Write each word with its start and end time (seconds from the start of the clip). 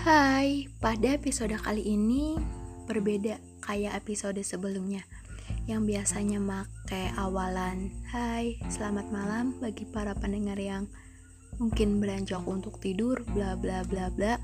Hai, 0.00 0.64
pada 0.80 1.12
episode 1.12 1.52
kali 1.60 1.84
ini 1.92 2.32
berbeda 2.88 3.36
kayak 3.60 4.00
episode 4.00 4.40
sebelumnya. 4.40 5.04
Yang 5.68 5.92
biasanya 5.92 6.40
make 6.40 7.12
awalan 7.20 7.92
Hai, 8.08 8.56
selamat 8.72 9.12
malam 9.12 9.60
bagi 9.60 9.84
para 9.84 10.16
pendengar 10.16 10.56
yang 10.56 10.88
mungkin 11.60 12.00
beranjak 12.00 12.40
untuk 12.48 12.80
tidur 12.80 13.20
bla 13.36 13.60
bla 13.60 13.84
bla 13.84 14.08
bla. 14.08 14.40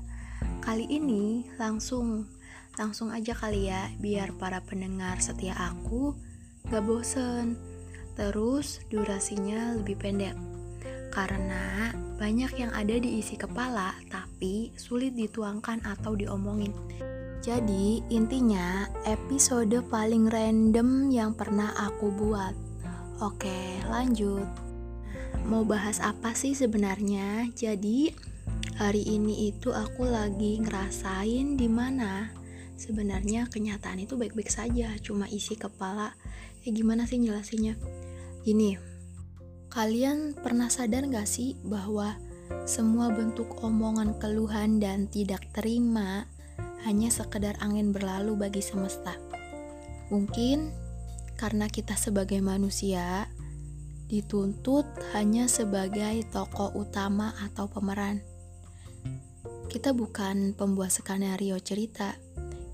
Kali 0.61 0.85
ini 0.93 1.49
langsung 1.57 2.29
langsung 2.77 3.09
aja 3.09 3.33
kali 3.33 3.65
ya 3.65 3.89
biar 3.97 4.37
para 4.37 4.61
pendengar 4.61 5.17
setia 5.25 5.57
aku 5.57 6.13
gak 6.69 6.85
bosen. 6.85 7.57
Terus 8.13 8.85
durasinya 8.93 9.73
lebih 9.73 9.97
pendek 9.97 10.37
karena 11.17 11.89
banyak 12.21 12.61
yang 12.61 12.69
ada 12.77 12.93
di 12.93 13.17
isi 13.17 13.41
kepala 13.41 13.97
tapi 14.13 14.69
sulit 14.77 15.17
dituangkan 15.17 15.81
atau 15.81 16.13
diomongin. 16.13 16.69
Jadi, 17.41 18.05
intinya 18.13 18.85
episode 19.01 19.81
paling 19.89 20.29
random 20.29 21.09
yang 21.09 21.33
pernah 21.33 21.73
aku 21.73 22.13
buat. 22.13 22.53
Oke, 23.17 23.81
lanjut. 23.89 24.45
Mau 25.49 25.65
bahas 25.65 25.97
apa 25.97 26.37
sih 26.37 26.53
sebenarnya? 26.53 27.49
Jadi, 27.57 28.13
hari 28.77 29.01
ini 29.09 29.49
itu 29.49 29.73
aku 29.73 30.05
lagi 30.05 30.61
ngerasain 30.61 31.57
di 31.57 31.65
mana 31.65 32.29
sebenarnya 32.77 33.49
kenyataan 33.49 34.05
itu 34.05 34.13
baik-baik 34.19 34.53
saja, 34.53 34.93
cuma 35.01 35.25
isi 35.33 35.57
kepala. 35.57 36.13
Ya 36.61 36.69
gimana 36.69 37.09
sih 37.09 37.17
jelasinnya? 37.17 37.73
Ini, 38.45 38.86
kalian 39.67 40.33
pernah 40.37 40.71
sadar 40.71 41.05
gak 41.07 41.27
sih 41.27 41.59
bahwa 41.63 42.15
semua 42.63 43.11
bentuk 43.11 43.59
omongan 43.59 44.15
keluhan 44.19 44.79
dan 44.79 45.11
tidak 45.11 45.43
terima 45.51 46.27
hanya 46.87 47.11
sekedar 47.11 47.59
angin 47.59 47.91
berlalu 47.91 48.35
bagi 48.47 48.63
semesta. 48.63 49.15
Mungkin 50.07 50.71
karena 51.35 51.67
kita 51.67 51.99
sebagai 51.99 52.39
manusia 52.39 53.27
dituntut 54.07 54.87
hanya 55.11 55.51
sebagai 55.51 56.23
tokoh 56.31 56.71
utama 56.79 57.35
atau 57.43 57.67
pemeran. 57.67 58.23
Kita 59.67 59.91
bukan 59.91 60.55
pembuat 60.55 60.95
skenario 60.95 61.59
cerita 61.59 62.15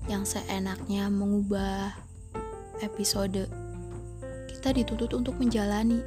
yang 0.06 0.22
seenaknya 0.22 1.10
mengubah 1.10 1.90
episode. 2.86 3.50
Kita 4.46 4.70
dituntut 4.70 5.10
untuk 5.12 5.34
menjalani, 5.42 6.00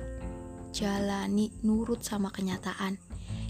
jalani 0.71 1.51
nurut 1.63 2.03
sama 2.03 2.31
kenyataan 2.31 2.99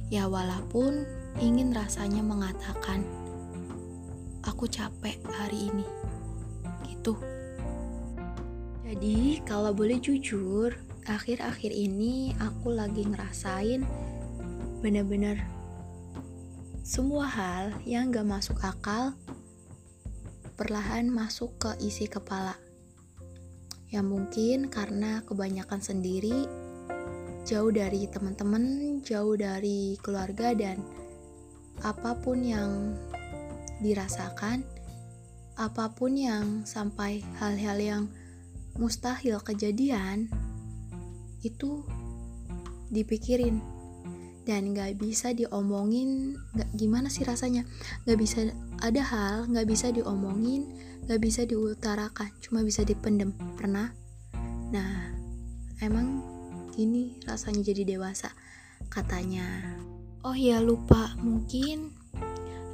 Ya 0.07 0.23
walaupun 0.23 1.03
ingin 1.43 1.75
rasanya 1.75 2.23
mengatakan 2.23 3.03
aku 4.39 4.63
capek 4.71 5.19
hari 5.27 5.67
ini. 5.67 5.83
Gitu. 6.87 7.11
Jadi 8.87 9.43
kalau 9.43 9.75
boleh 9.75 9.99
jujur, 9.99 10.71
akhir-akhir 11.03 11.75
ini 11.75 12.31
aku 12.39 12.71
lagi 12.71 13.03
ngerasain 13.03 13.83
bener-bener 14.79 15.43
semua 16.87 17.27
hal 17.27 17.75
yang 17.83 18.07
gak 18.15 18.23
masuk 18.23 18.63
akal 18.63 19.11
perlahan 20.55 21.11
masuk 21.11 21.51
ke 21.59 21.75
isi 21.83 22.07
kepala. 22.07 22.55
Ya 23.91 23.99
mungkin 23.99 24.71
karena 24.71 25.19
kebanyakan 25.27 25.83
sendiri 25.83 26.47
jauh 27.47 27.71
dari 27.71 28.11
teman-teman, 28.11 28.99
jauh 29.07 29.39
dari 29.39 29.95
keluarga 30.03 30.51
dan 30.51 30.83
apa 31.79 32.19
pun 32.19 32.43
yang 32.43 32.91
dirasakan, 33.79 34.67
apa 35.55 35.95
pun 35.95 36.19
yang 36.19 36.67
sampai 36.67 37.23
hal-hal 37.39 37.79
yang 37.79 38.03
mustahil 38.75 39.39
kejadian 39.39 40.27
itu 41.39 41.87
dipikirin. 42.91 43.63
Dan 44.47 44.71
gak 44.71 44.95
bisa 44.99 45.35
diomongin 45.35 46.39
gak 46.55 46.71
gimana 46.75 47.11
sih 47.11 47.27
rasanya? 47.27 47.67
Gak 48.07 48.15
bisa 48.15 48.47
ada 48.79 49.03
hal 49.03 49.47
gak 49.51 49.67
bisa 49.67 49.91
diomongin 49.91 50.71
gak 51.03 51.19
bisa 51.19 51.43
diutarakan 51.43 52.31
cuma 52.39 52.63
bisa 52.63 52.87
dipendem 52.87 53.35
pernah? 53.59 53.91
Nah 54.71 55.11
emang 55.83 56.36
gini 56.77 57.17
rasanya 57.25 57.65
jadi 57.73 57.97
dewasa 57.97 58.29
katanya. 58.93 59.73
Oh 60.21 60.37
ya 60.37 60.61
lupa. 60.61 61.17
Mungkin 61.17 61.89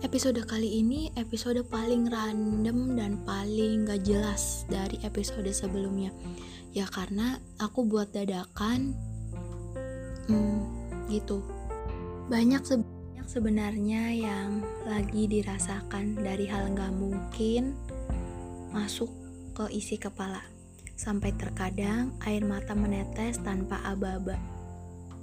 episode 0.03 0.43
kali 0.43 0.83
ini 0.83 1.07
episode 1.15 1.63
paling 1.71 2.11
random 2.11 2.99
dan 2.99 3.23
paling 3.23 3.87
gak 3.87 4.03
jelas 4.03 4.67
dari 4.67 4.99
episode 5.07 5.47
sebelumnya. 5.55 6.11
Ya 6.75 6.83
karena 6.91 7.39
aku 7.63 7.87
buat 7.87 8.11
dadakan 8.11 8.91
hmm, 10.27 10.59
gitu. 11.07 11.39
Banyak 12.27 12.67
sebanyak 12.67 13.27
sebenarnya 13.31 14.03
yang 14.11 14.59
lagi 14.83 15.31
dirasakan 15.31 16.19
dari 16.19 16.51
hal 16.51 16.75
gak 16.75 16.91
mungkin 16.91 17.71
masuk 18.75 19.07
ke 19.53 19.69
isi 19.71 19.95
kepala 19.95 20.52
sampai 20.93 21.33
terkadang 21.35 22.13
air 22.23 22.45
mata 22.45 22.77
menetes 22.77 23.41
tanpa 23.41 23.81
aba-aba. 23.83 24.37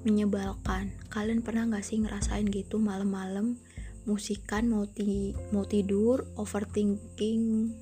Menyebalkan. 0.03 0.91
Kalian 1.13 1.45
pernah 1.45 1.69
gak 1.71 1.85
sih 1.85 2.01
ngerasain 2.01 2.49
gitu 2.49 2.81
malam-malam 2.81 3.61
musikan 4.09 4.67
mau 4.67 4.89
ti 4.89 5.37
mau 5.53 5.69
tidur, 5.69 6.25
overthinking. 6.41 7.75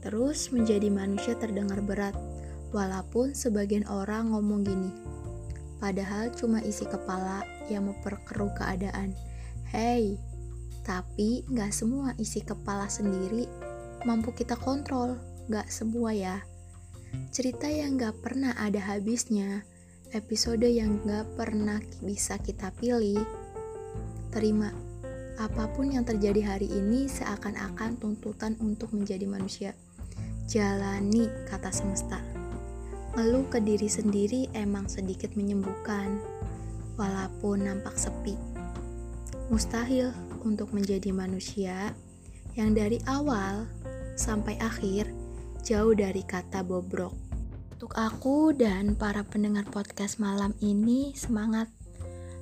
Terus 0.00 0.50
menjadi 0.54 0.88
manusia 0.88 1.36
terdengar 1.36 1.84
berat. 1.84 2.16
Walaupun 2.74 3.32
sebagian 3.32 3.86
orang 3.86 4.34
ngomong 4.34 4.66
gini. 4.66 4.90
Padahal 5.76 6.32
cuma 6.34 6.64
isi 6.64 6.88
kepala 6.88 7.44
yang 7.68 7.86
memperkeruh 7.86 8.52
keadaan. 8.56 9.12
Hey, 9.68 10.16
tapi 10.86 11.42
gak 11.50 11.74
semua 11.74 12.14
isi 12.16 12.40
kepala 12.40 12.86
sendiri 12.86 13.50
mampu 14.06 14.30
kita 14.30 14.54
kontrol 14.54 15.18
gak 15.46 15.70
semua 15.70 16.10
ya. 16.10 16.42
Cerita 17.30 17.70
yang 17.70 17.96
gak 17.96 18.18
pernah 18.22 18.52
ada 18.58 18.82
habisnya, 18.82 19.62
episode 20.10 20.66
yang 20.66 21.00
gak 21.06 21.26
pernah 21.38 21.78
bisa 22.02 22.38
kita 22.42 22.74
pilih. 22.76 23.22
Terima, 24.34 24.74
apa 25.36 25.70
pun 25.72 25.92
yang 25.92 26.04
terjadi 26.04 26.56
hari 26.56 26.68
ini 26.68 27.06
seakan-akan 27.06 28.00
tuntutan 28.00 28.58
untuk 28.58 28.92
menjadi 28.92 29.24
manusia. 29.24 29.72
Jalani, 30.46 31.30
kata 31.48 31.70
semesta. 31.70 32.20
Ngeluh 33.16 33.48
ke 33.48 33.62
diri 33.64 33.88
sendiri 33.88 34.52
emang 34.52 34.90
sedikit 34.92 35.32
menyembuhkan, 35.34 36.20
walaupun 37.00 37.64
nampak 37.64 37.96
sepi. 37.96 38.36
Mustahil 39.48 40.10
untuk 40.42 40.74
menjadi 40.74 41.14
manusia 41.14 41.94
yang 42.58 42.72
dari 42.72 43.00
awal 43.06 43.68
sampai 44.16 44.56
akhir 44.58 45.25
jauh 45.66 45.98
dari 45.98 46.22
kata 46.22 46.62
bobrok. 46.62 47.10
Untuk 47.74 47.90
aku 47.98 48.54
dan 48.54 48.94
para 48.94 49.26
pendengar 49.26 49.66
podcast 49.66 50.22
malam 50.22 50.54
ini 50.62 51.10
semangat 51.18 51.66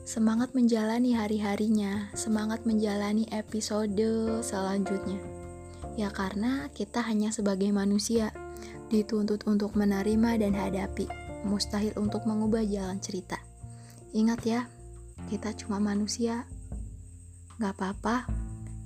semangat 0.05 0.53
menjalani 0.53 1.17
hari-harinya, 1.17 2.13
semangat 2.13 2.69
menjalani 2.69 3.25
episode 3.33 3.97
selanjutnya. 4.45 5.17
Ya 5.97 6.13
karena 6.13 6.69
kita 6.77 7.01
hanya 7.01 7.33
sebagai 7.33 7.73
manusia 7.73 8.29
dituntut 8.93 9.49
untuk 9.49 9.73
menerima 9.73 10.45
dan 10.45 10.53
hadapi, 10.53 11.09
mustahil 11.49 11.97
untuk 11.97 12.29
mengubah 12.29 12.61
jalan 12.69 13.01
cerita. 13.01 13.41
Ingat 14.13 14.41
ya, 14.45 14.61
kita 15.33 15.57
cuma 15.57 15.81
manusia. 15.81 16.45
Gak 17.57 17.73
apa-apa, 17.73 18.29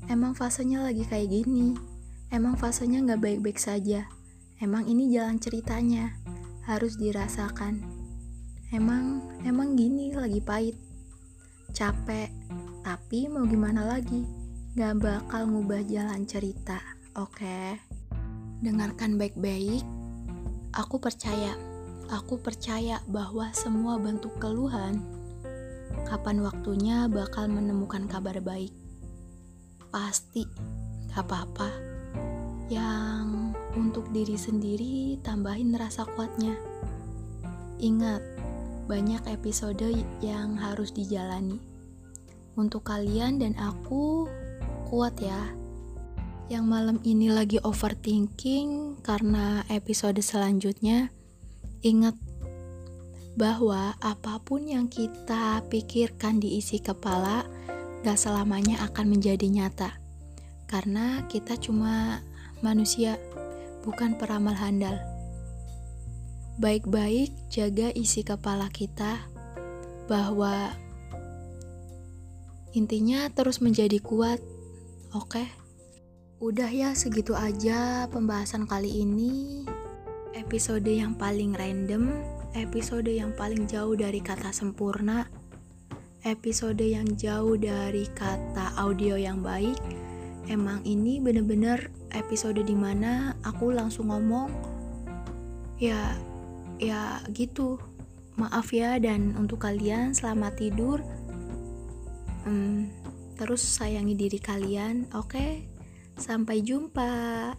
emang 0.06 0.38
fasenya 0.38 0.87
lagi 0.87 1.02
kayak 1.02 1.26
gini. 1.26 1.75
Emang 2.31 2.55
fasenya 2.55 3.02
gak 3.02 3.25
baik-baik 3.25 3.58
saja. 3.58 4.06
Emang 4.58 4.90
ini 4.90 5.06
jalan 5.14 5.38
ceritanya, 5.38 6.19
harus 6.66 6.99
dirasakan. 6.99 7.78
Emang, 8.75 9.22
emang 9.46 9.78
gini 9.78 10.10
lagi 10.10 10.43
pahit, 10.43 10.75
capek, 11.70 12.26
tapi 12.82 13.31
mau 13.31 13.46
gimana 13.46 13.87
lagi? 13.87 14.26
Gak 14.75 14.99
bakal 14.99 15.46
ngubah 15.46 15.87
jalan 15.87 16.26
cerita, 16.26 16.82
oke? 17.14 17.38
Okay? 17.38 17.78
Dengarkan 18.58 19.14
baik-baik, 19.14 19.87
aku 20.75 20.99
percaya, 20.99 21.55
aku 22.10 22.43
percaya 22.43 22.99
bahwa 23.06 23.55
semua 23.55 23.94
bentuk 23.94 24.43
keluhan, 24.43 25.06
kapan 26.02 26.43
waktunya 26.43 27.06
bakal 27.06 27.46
menemukan 27.46 28.10
kabar 28.10 28.43
baik. 28.43 28.75
Pasti, 29.94 30.43
gak 31.14 31.31
apa-apa. 31.31 31.70
Yang 32.69 33.48
untuk 33.79 34.11
diri 34.11 34.35
sendiri 34.35 35.23
tambahin 35.23 35.71
rasa 35.79 36.03
kuatnya. 36.19 36.59
Ingat, 37.79 38.19
banyak 38.91 39.23
episode 39.31 39.87
yang 40.19 40.59
harus 40.59 40.91
dijalani. 40.91 41.63
Untuk 42.59 42.91
kalian 42.91 43.39
dan 43.39 43.55
aku, 43.55 44.27
kuat 44.91 45.15
ya. 45.23 45.55
Yang 46.51 46.65
malam 46.67 46.99
ini 47.07 47.31
lagi 47.31 47.63
overthinking 47.63 48.99
karena 49.07 49.63
episode 49.71 50.19
selanjutnya, 50.19 51.15
ingat 51.87 52.19
bahwa 53.39 53.95
apa 54.03 54.43
pun 54.43 54.67
yang 54.67 54.91
kita 54.91 55.63
pikirkan 55.71 56.43
di 56.43 56.59
isi 56.59 56.83
kepala 56.83 57.47
gak 58.03 58.19
selamanya 58.19 58.83
akan 58.91 59.15
menjadi 59.15 59.47
nyata. 59.47 59.95
Karena 60.67 61.23
kita 61.31 61.55
cuma 61.61 62.25
manusia, 62.65 63.21
bukan 63.85 64.19
peramal 64.19 64.55
handal. 64.55 64.97
Baik-baik 66.59 67.35
jaga 67.51 67.95
isi 67.95 68.27
kepala 68.27 68.67
kita 68.73 69.27
bahwa 70.11 70.75
intinya 72.75 73.31
terus 73.31 73.63
menjadi 73.63 74.03
kuat. 74.03 74.43
Oke. 75.15 75.47
Udah 76.39 76.71
ya 76.71 76.95
segitu 76.95 77.35
aja 77.35 78.07
pembahasan 78.11 78.67
kali 78.67 79.03
ini. 79.03 79.67
Episode 80.35 80.87
yang 80.87 81.19
paling 81.19 81.55
random 81.55 82.39
episode 82.57 83.09
yang 83.11 83.35
paling 83.37 83.69
jauh 83.69 83.93
dari 83.93 84.25
kata 84.25 84.55
sempurna, 84.55 85.29
episode 86.25 86.81
yang 86.81 87.07
jauh 87.19 87.55
dari 87.55 88.09
kata 88.17 88.73
audio 88.81 89.19
yang 89.19 89.45
baik. 89.45 89.77
Emang 90.49 90.81
ini 90.89 91.21
bener-bener 91.21 91.93
episode 92.17 92.65
di 92.65 92.73
mana 92.73 93.37
aku 93.45 93.69
langsung 93.69 94.09
ngomong, 94.09 94.49
ya, 95.77 96.17
ya 96.81 97.21
gitu. 97.37 97.77
Maaf 98.39 98.73
ya, 98.73 98.97
dan 98.97 99.37
untuk 99.37 99.61
kalian 99.67 100.17
selamat 100.17 100.56
tidur. 100.56 101.05
Hmm, 102.49 102.89
terus 103.37 103.61
sayangi 103.61 104.17
diri 104.17 104.41
kalian, 104.41 105.11
oke? 105.12 105.37
Okay? 105.37 105.69
Sampai 106.17 106.65
jumpa. 106.65 107.53